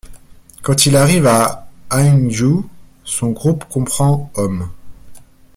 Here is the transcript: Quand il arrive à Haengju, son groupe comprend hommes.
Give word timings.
Quand 0.63 0.87
il 0.87 0.95
arrive 0.95 1.27
à 1.27 1.67
Haengju, 1.91 2.67
son 3.05 3.27
groupe 3.29 3.65
comprend 3.69 4.31
hommes. 4.33 4.67